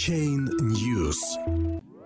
Chain 0.00 0.48
News. 0.62 1.18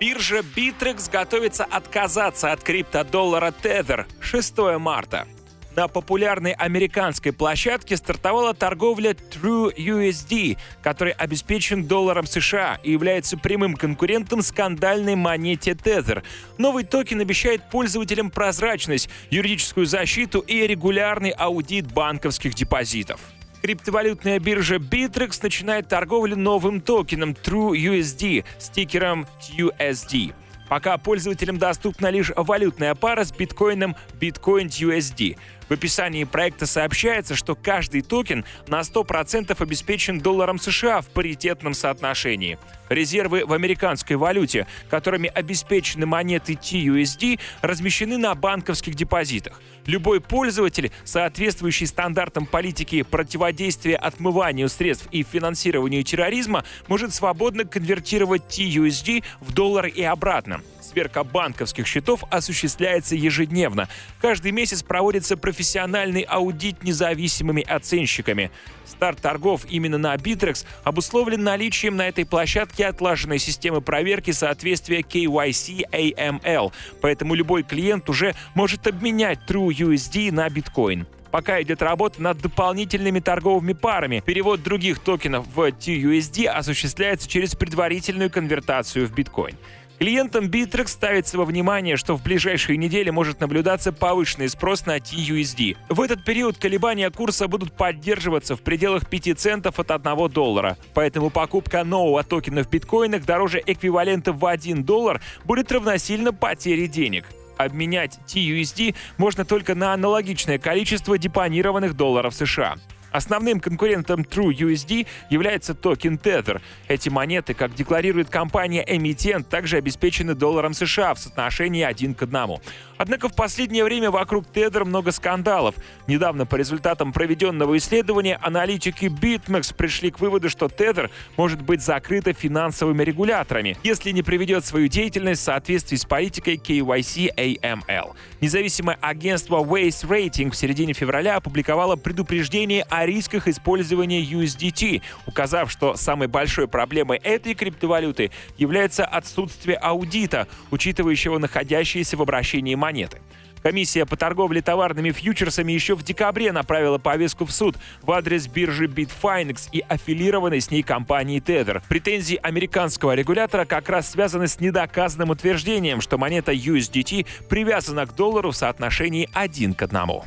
Биржа 0.01 0.39
Bittrex 0.39 1.09
готовится 1.13 1.63
отказаться 1.65 2.51
от 2.51 2.61
криптодоллара 2.61 3.55
Tether 3.63 4.07
6 4.21 4.81
марта. 4.81 5.29
На 5.77 5.87
популярной 5.87 6.55
американской 6.55 7.33
площадке 7.33 7.97
стартовала 7.97 8.53
торговля 8.53 9.13
True 9.13 9.73
USD, 9.77 10.59
который 10.83 11.13
обеспечен 11.13 11.85
долларом 11.85 12.27
США 12.27 12.81
и 12.83 12.91
является 12.91 13.39
прямым 13.39 13.75
конкурентом 13.75 14.43
скандальной 14.43 15.15
монете 15.15 15.73
Tether. 15.73 16.25
Новый 16.59 16.83
токен 16.83 17.21
обещает 17.21 17.71
пользователям 17.71 18.33
прозрачность, 18.33 19.09
юридическую 19.31 19.87
защиту 19.87 20.41
и 20.41 20.67
регулярный 20.67 21.31
аудит 21.31 21.93
банковских 21.93 22.55
депозитов. 22.55 23.21
Криптовалютная 23.65 24.41
биржа 24.41 24.75
Bittrex 24.75 25.39
начинает 25.43 25.89
торговлю 25.89 26.37
новым 26.37 26.83
токеном 26.83 27.31
TrueUSD 27.31 28.45
с 28.59 28.69
тикером 28.69 29.27
TUSD. 29.41 30.35
Пока 30.69 30.99
пользователям 30.99 31.57
доступна 31.57 32.11
лишь 32.11 32.31
валютная 32.37 32.95
пара 32.95 33.25
с 33.25 33.33
биткоином 33.33 33.97
Bitcoin 34.21 34.67
USD. 34.67 35.39
В 35.69 35.73
описании 35.73 36.25
проекта 36.25 36.67
сообщается, 36.67 37.35
что 37.35 37.55
каждый 37.55 38.03
токен 38.03 38.45
на 38.67 38.81
100% 38.81 39.61
обеспечен 39.61 40.21
долларом 40.21 40.59
США 40.59 41.01
в 41.01 41.09
паритетном 41.09 41.75
соотношении. 41.75 42.59
Резервы 42.91 43.47
в 43.47 43.53
американской 43.53 44.17
валюте, 44.17 44.67
которыми 44.91 45.29
обеспечены 45.29 46.05
монеты 46.05 46.53
TUSD, 46.53 47.41
размещены 47.63 48.19
на 48.19 48.35
банковских 48.35 48.95
депозитах. 48.95 49.61
Любой 49.87 50.21
пользователь, 50.21 50.93
соответствующий 51.05 51.87
стандартам 51.87 52.47
политики 52.47 53.03
противодействия 53.03 53.97
отмыванию 53.97 54.69
средств 54.69 55.09
и 55.13 55.23
финансированию 55.23 56.05
терроризма, 56.05 56.65
может 56.89 57.15
свободно 57.15 57.65
конвертировать 57.65 58.43
TUSD 58.49 59.25
в 59.41 59.53
доллары 59.53 59.89
и 59.89 60.03
обратно. 60.03 60.61
Сверка 60.85 61.25
банковских 61.25 61.87
счетов 61.87 62.25
осуществляется 62.31 63.17
ежедневно. 63.17 63.89
Каждый 64.21 64.53
месяц 64.53 64.83
проводится 64.83 65.37
профессиональный 65.37 66.23
аудит 66.23 66.83
независимыми 66.85 67.63
оценщиками. 67.63 68.51
Старт 68.85 69.21
торгов 69.23 69.65
именно 69.71 69.97
на 69.97 70.15
Bittrex 70.15 70.67
обусловлен 70.85 71.43
наличием 71.43 71.97
на 71.97 72.07
этой 72.07 72.27
площадке 72.27 72.87
отлаженной 72.87 73.39
системы 73.39 73.81
проверки 73.81 74.31
соответствия 74.31 75.01
KYC 75.01 75.91
AML, 75.91 76.73
поэтому 77.01 77.35
любой 77.35 77.63
клиент 77.63 78.11
уже 78.11 78.35
может 78.55 78.87
обменять 78.87 79.39
TrueUSD 79.49 80.33
на 80.33 80.49
биткоин 80.51 81.07
пока 81.35 81.61
идет 81.61 81.83
работа 81.83 82.23
над 82.23 82.39
дополнительными 82.39 83.19
торговыми 83.19 83.73
парами. 83.73 84.23
Перевод 84.25 84.63
других 84.63 85.01
токенов 85.01 85.45
в 85.49 85.59
TUSD 85.63 86.47
осуществляется 86.47 87.29
через 87.29 87.57
предварительную 87.57 88.31
конвертацию 88.31 89.09
в 89.09 89.13
биткоин. 89.13 89.57
Клиентам 89.99 90.47
Bittrex 90.47 90.89
ставится 90.89 91.39
во 91.39 91.45
внимание, 91.45 91.97
что 91.97 92.17
в 92.17 92.23
ближайшие 92.23 92.77
недели 92.77 93.11
может 93.11 93.41
наблюдаться 93.41 93.93
повышенный 93.93 94.49
спрос 94.49 94.87
на 94.87 94.97
TUSD. 94.97 95.77
В 95.89 96.01
этот 96.01 96.25
период 96.25 96.59
колебания 96.59 97.11
курса 97.11 97.47
будут 97.47 97.73
поддерживаться 97.73 98.57
в 98.57 98.61
пределах 98.61 99.09
5 99.09 99.39
центов 99.39 99.79
от 99.79 99.91
1 99.93 100.29
доллара. 100.31 100.77
Поэтому 100.95 101.31
покупка 101.31 101.85
нового 101.85 102.25
токена 102.25 102.65
в 102.65 102.71
биткоинах 102.71 103.25
дороже 103.25 103.63
эквивалента 103.65 104.33
в 104.33 104.45
1 104.45 104.85
доллар 104.85 105.21
будет 105.45 105.71
равносильно 105.71 106.33
потере 106.33 106.89
денег. 106.89 107.27
Обменять 107.57 108.19
TUSD 108.27 108.97
можно 109.17 109.45
только 109.45 109.77
на 109.77 109.93
аналогичное 109.93 110.59
количество 110.59 111.17
депонированных 111.17 111.95
долларов 111.95 112.35
США. 112.35 112.77
Основным 113.15 113.61
конкурентом 113.61 114.23
TrueUSD 114.23 115.07
является 115.31 115.73
токен 115.73 116.17
Tether. 116.17 116.61
Эти 116.89 117.09
монеты, 117.11 117.55
как 117.55 117.73
декларирует 117.73 118.29
компания-эмитент, 118.29 119.49
также 119.49 119.77
обеспечены 119.77 120.35
долларом 120.35 120.75
США 120.75 121.15
в 121.15 121.21
соотношении 121.21 121.85
один 121.85 122.15
к 122.15 122.23
одному. 122.23 122.61
Однако 122.97 123.29
в 123.29 123.37
последнее 123.37 123.85
время 123.85 124.11
вокруг 124.11 124.47
Tether 124.53 124.85
много 124.85 125.13
скандалов. 125.13 125.77
Недавно 126.09 126.45
по 126.45 126.57
результатам 126.57 127.13
проведенного 127.13 127.77
исследования 127.77 128.37
аналитики 128.43 129.05
BitMEX 129.05 129.77
пришли 129.77 130.11
к 130.11 130.19
выводу, 130.19 130.51
что 130.51 130.67
Tether 130.67 131.09
может 131.37 131.63
быть 131.63 131.83
закрыта 131.83 132.33
финансовыми 132.33 133.05
регуляторами, 133.05 133.77
если 133.85 134.11
не 134.11 134.23
приведет 134.23 134.65
свою 134.65 134.89
деятельность 134.89 135.43
в 135.43 135.45
соответствии 135.45 135.97
с 135.97 136.05
политикой 136.05 136.57
KYC-AML. 136.57 138.17
Независимое 138.41 138.99
агентство 139.01 139.63
Waste 139.63 140.09
Rating 140.09 140.51
в 140.51 140.57
середине 140.57 140.95
февраля 140.95 141.37
опубликовало 141.37 141.95
предупреждение 141.95 142.85
рисках 143.05 143.49
использования 143.49 144.23
USDT, 144.23 145.03
указав, 145.27 145.71
что 145.71 145.97
самой 145.97 146.29
большой 146.29 146.69
проблемой 146.69 147.19
этой 147.19 147.55
криптовалюты 147.55 148.31
является 148.57 149.05
отсутствие 149.05 149.77
аудита, 149.77 150.49
учитывающего 150.71 151.39
находящиеся 151.39 152.17
в 152.17 152.23
обращении 152.23 152.75
монеты. 152.75 153.21
Комиссия 153.65 154.05
по 154.05 154.15
торговле 154.15 154.61
товарными 154.61 155.11
фьючерсами 155.11 155.73
еще 155.73 155.95
в 155.95 156.03
декабре 156.03 156.53
направила 156.53 156.99
повестку 156.99 157.47
в 157.47 157.51
суд 157.51 157.79
в 158.03 158.13
адрес 158.13 158.47
биржи 158.47 158.85
Bitfinex 158.85 159.71
и 159.73 159.81
аффилированной 159.89 160.61
с 160.61 160.71
ней 160.71 160.83
компании 160.83 161.41
Tether. 161.41 161.83
Претензии 161.89 162.39
американского 162.43 163.15
регулятора 163.15 163.65
как 163.65 163.89
раз 163.89 164.11
связаны 164.11 164.49
с 164.49 164.61
недоказанным 164.61 165.31
утверждением, 165.31 166.03
что 166.03 166.19
монета 166.19 166.53
USDT 166.53 167.27
привязана 167.49 168.05
к 168.05 168.15
доллару 168.15 168.51
в 168.51 168.57
соотношении 168.57 169.31
один 169.33 169.73
к 169.73 169.81
одному. 169.81 170.27